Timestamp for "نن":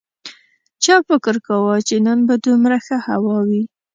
2.05-2.19